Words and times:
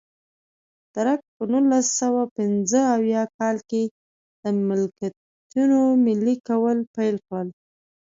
درګ 0.95 1.19
په 1.35 1.43
نولس 1.51 1.87
سوه 2.01 2.23
پنځه 2.37 2.79
اویا 2.95 3.23
کال 3.37 3.57
کې 3.69 3.83
د 4.41 4.43
ملکیتونو 4.67 5.79
ملي 6.05 6.35
کول 6.47 6.77
پیل 6.95 7.15
کړل. 7.27 7.47